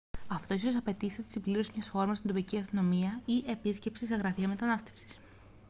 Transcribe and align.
αυτό 0.27 0.53
ίσως 0.53 0.75
απαιτήσει 0.75 1.21
τη 1.23 1.31
συμπλήρωση 1.31 1.71
μιας 1.73 1.87
φόρμας 1.89 2.17
στην 2.17 2.29
τοπική 2.29 2.57
αστυνομία 2.57 3.21
ή 3.25 3.43
επίσκεψη 3.47 4.05
σε 4.05 4.15
γραφεία 4.15 4.47
μετανάστευσης 4.47 5.19